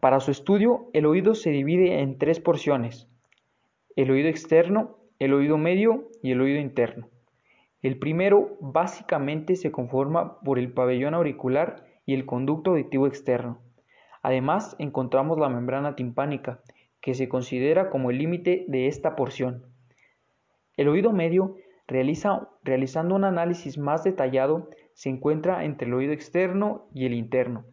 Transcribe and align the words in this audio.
Para 0.00 0.20
su 0.20 0.30
estudio, 0.30 0.90
el 0.92 1.06
oído 1.06 1.34
se 1.34 1.50
divide 1.50 2.02
en 2.02 2.18
tres 2.18 2.38
porciones, 2.38 3.08
el 3.96 4.12
oído 4.12 4.28
externo, 4.28 4.96
el 5.18 5.34
oído 5.34 5.58
medio 5.58 6.08
y 6.22 6.30
el 6.30 6.40
oído 6.40 6.60
interno. 6.60 7.08
El 7.82 7.98
primero 7.98 8.56
básicamente 8.60 9.56
se 9.56 9.72
conforma 9.72 10.38
por 10.40 10.60
el 10.60 10.72
pabellón 10.72 11.14
auricular 11.14 11.84
y 12.06 12.14
el 12.14 12.26
conducto 12.26 12.70
auditivo 12.70 13.08
externo. 13.08 13.58
Además, 14.22 14.76
encontramos 14.78 15.36
la 15.36 15.48
membrana 15.48 15.96
timpánica, 15.96 16.60
que 17.00 17.14
se 17.14 17.28
considera 17.28 17.90
como 17.90 18.10
el 18.10 18.18
límite 18.18 18.66
de 18.68 18.86
esta 18.86 19.16
porción. 19.16 19.64
El 20.76 20.86
oído 20.86 21.12
medio, 21.12 21.56
realizando 21.88 23.16
un 23.16 23.24
análisis 23.24 23.78
más 23.78 24.04
detallado, 24.04 24.70
se 24.92 25.08
encuentra 25.08 25.64
entre 25.64 25.88
el 25.88 25.94
oído 25.94 26.12
externo 26.12 26.86
y 26.94 27.06
el 27.06 27.14
interno. 27.14 27.64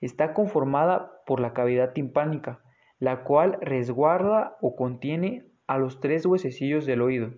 Está 0.00 0.34
conformada 0.34 1.12
por 1.26 1.40
la 1.40 1.52
cavidad 1.52 1.92
timpánica, 1.92 2.60
la 2.98 3.24
cual 3.24 3.58
resguarda 3.60 4.56
o 4.60 4.76
contiene 4.76 5.44
a 5.66 5.78
los 5.78 6.00
tres 6.00 6.26
huesecillos 6.26 6.86
del 6.86 7.02
oído, 7.02 7.32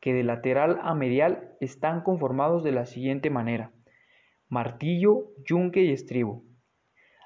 que 0.00 0.14
de 0.14 0.22
lateral 0.22 0.78
a 0.82 0.94
medial 0.94 1.56
están 1.60 2.02
conformados 2.02 2.62
de 2.62 2.72
la 2.72 2.86
siguiente 2.86 3.30
manera: 3.30 3.72
martillo, 4.48 5.30
yunque 5.44 5.82
y 5.82 5.92
estribo. 5.92 6.44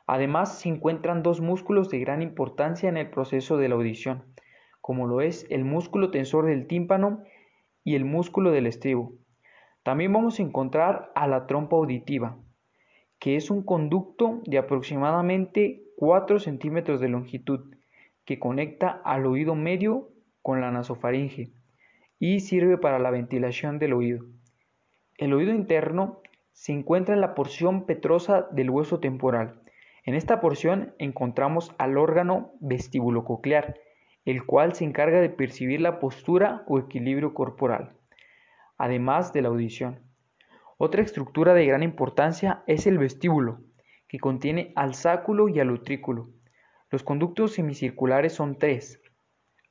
Además, 0.07 0.59
se 0.59 0.69
encuentran 0.69 1.23
dos 1.23 1.41
músculos 1.41 1.89
de 1.89 2.01
gran 2.01 2.23
importancia 2.23 2.89
en 2.89 2.97
el 2.97 3.11
proceso 3.11 3.57
de 3.57 3.69
la 3.69 3.77
audición, 3.77 4.25
como 4.81 5.07
lo 5.07 5.21
es 5.21 5.47
el 5.49 5.65
músculo 5.65 6.11
tensor 6.11 6.47
del 6.47 6.67
tímpano 6.67 7.23
y 7.85 7.95
el 7.95 8.05
músculo 8.05 8.51
del 8.51 8.67
estribo. 8.67 9.13
También 9.83 10.13
vamos 10.13 10.39
a 10.39 10.43
encontrar 10.43 11.13
a 11.15 11.27
la 11.29 11.47
trompa 11.47 11.77
auditiva, 11.77 12.37
que 13.23 13.37
es 13.37 13.53
un 13.53 13.63
conducto 13.63 14.41
de 14.47 14.59
aproximadamente 14.59 15.85
4 15.95 16.41
centímetros 16.41 17.01
de 17.01 17.09
longitud 17.09 17.73
que 18.25 18.41
conecta 18.41 19.01
al 19.05 19.27
oído 19.27 19.55
medio 19.55 20.09
con 20.43 20.61
la 20.61 20.73
nasofaringe 20.73 21.53
y 22.19 22.41
sirve 22.41 22.79
para 22.79 22.99
la 22.99 23.13
ventilación 23.13 23.79
del 23.79 23.93
oído. 23.93 24.25
El 25.19 25.35
oído 25.35 25.55
interno 25.55 26.19
se 26.51 26.73
encuentra 26.73 27.15
en 27.15 27.21
la 27.21 27.37
porción 27.37 27.87
petrosa 27.87 28.49
del 28.51 28.71
hueso 28.71 28.99
temporal. 28.99 29.61
En 30.03 30.17
esta 30.17 30.41
porción 30.41 30.93
encontramos 30.99 31.73
al 31.79 31.99
órgano 31.99 32.51
vestibulococlear, 32.59 33.77
el 34.25 34.45
cual 34.45 34.75
se 34.75 34.85
encarga 34.85 35.21
de 35.21 35.31
percibir 35.31 35.81
la 35.81 36.01
postura 36.01 36.65
o 36.67 36.81
equilibrio 36.81 37.35
corporal, 37.35 37.93
además 38.79 39.33
de 39.33 39.43
la 39.43 39.49
audición. 39.49 40.12
Otra 40.85 41.03
estructura 41.03 41.55
de 41.55 41.65
gran 41.65 41.85
importancia 41.85 42.65
es 42.67 42.89
el 42.89 42.99
vestíbulo, 42.99 43.61
que 44.09 44.19
contiene 44.19 44.73
al 44.75 44.95
sáculo 44.95 45.49
y 45.49 45.61
al 45.61 45.71
utrículo. 45.71 46.31
Los 46.91 47.05
conductos 47.05 47.53
semicirculares 47.53 48.33
son 48.33 48.59
tres, 48.59 49.01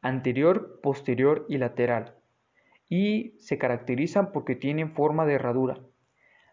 anterior, 0.01 0.79
posterior 0.81 1.45
y 1.49 1.57
lateral, 1.57 2.15
y 2.87 3.35
se 3.39 3.57
caracterizan 3.57 4.31
porque 4.31 4.55
tienen 4.55 4.93
forma 4.93 5.25
de 5.25 5.33
herradura. 5.33 5.81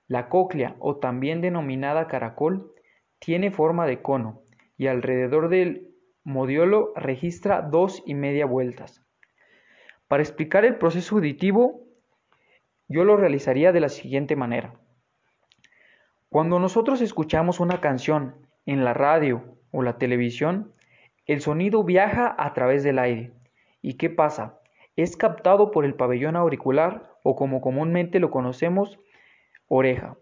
La 0.08 0.28
cóclea, 0.28 0.74
o 0.80 0.96
también 0.96 1.40
denominada 1.40 2.08
caracol, 2.08 2.72
tiene 3.20 3.52
forma 3.52 3.86
de 3.86 4.02
cono 4.02 4.42
y 4.76 4.88
alrededor 4.88 5.50
del 5.50 5.94
modiolo 6.24 6.92
registra 6.96 7.62
dos 7.62 8.02
y 8.06 8.14
media 8.14 8.44
vueltas. 8.44 9.04
Para 10.08 10.24
explicar 10.24 10.64
el 10.64 10.78
proceso 10.78 11.14
auditivo, 11.14 11.87
yo 12.88 13.04
lo 13.04 13.16
realizaría 13.16 13.72
de 13.72 13.80
la 13.80 13.88
siguiente 13.88 14.34
manera. 14.34 14.74
Cuando 16.30 16.58
nosotros 16.58 17.00
escuchamos 17.00 17.60
una 17.60 17.80
canción 17.80 18.34
en 18.66 18.84
la 18.84 18.94
radio 18.94 19.56
o 19.70 19.82
la 19.82 19.98
televisión, 19.98 20.72
el 21.26 21.40
sonido 21.40 21.84
viaja 21.84 22.34
a 22.38 22.52
través 22.54 22.82
del 22.82 22.98
aire. 22.98 23.32
¿Y 23.82 23.94
qué 23.94 24.10
pasa? 24.10 24.58
Es 24.96 25.16
captado 25.16 25.70
por 25.70 25.84
el 25.84 25.94
pabellón 25.94 26.36
auricular 26.36 27.14
o 27.22 27.36
como 27.36 27.60
comúnmente 27.60 28.18
lo 28.20 28.30
conocemos, 28.30 28.98
oreja, 29.68 30.16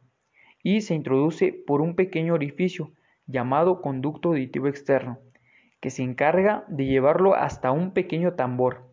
y 0.63 0.81
se 0.81 0.95
introduce 0.95 1.53
por 1.53 1.81
un 1.81 1.95
pequeño 1.95 2.35
orificio 2.35 2.93
llamado 3.27 3.81
conducto 3.81 4.31
auditivo 4.31 4.67
externo, 4.67 5.19
que 5.81 5.91
se 5.91 6.03
encarga 6.03 6.65
de 6.69 6.87
llevarlo 6.87 7.35
hasta 7.35 7.71
un 7.71 7.93
pequeño 7.93 8.35
tambor, 8.35 8.85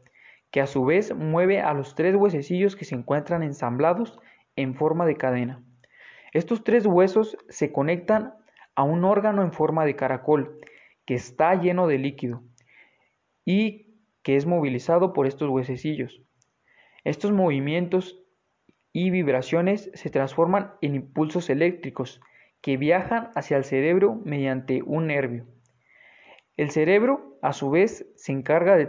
que 0.53 0.61
a 0.61 0.67
su 0.67 0.85
vez 0.85 1.15
mueve 1.15 1.61
a 1.61 1.73
los 1.73 1.95
tres 1.95 2.15
huesecillos 2.15 2.75
que 2.75 2.85
se 2.85 2.93
encuentran 2.93 3.41
ensamblados 3.41 4.19
en 4.55 4.75
forma 4.75 5.07
de 5.07 5.17
cadena. 5.17 5.63
Estos 6.31 6.63
tres 6.63 6.85
huesos 6.85 7.35
se 7.49 7.71
conectan 7.71 8.35
a 8.75 8.83
un 8.83 9.03
órgano 9.03 9.41
en 9.41 9.51
forma 9.51 9.83
de 9.83 9.95
caracol, 9.95 10.59
que 11.07 11.15
está 11.15 11.55
lleno 11.55 11.87
de 11.87 11.97
líquido 11.97 12.43
y 13.43 13.95
que 14.21 14.35
es 14.35 14.45
movilizado 14.45 15.11
por 15.11 15.25
estos 15.25 15.49
huesecillos. 15.49 16.21
Estos 17.03 17.31
movimientos 17.31 18.21
y 18.91 19.09
vibraciones 19.09 19.89
se 19.95 20.11
transforman 20.11 20.73
en 20.81 20.93
impulsos 20.93 21.49
eléctricos 21.49 22.21
que 22.61 22.77
viajan 22.77 23.31
hacia 23.33 23.57
el 23.57 23.63
cerebro 23.63 24.21
mediante 24.23 24.83
un 24.83 25.07
nervio. 25.07 25.47
El 26.57 26.69
cerebro, 26.69 27.39
a 27.41 27.53
su 27.53 27.71
vez, 27.71 28.05
se 28.15 28.31
encarga 28.31 28.77
de 28.77 28.85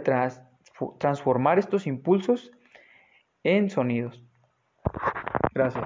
transformar 0.99 1.59
estos 1.59 1.87
impulsos 1.87 2.51
en 3.43 3.69
sonidos. 3.69 4.23
Gracias. 5.53 5.85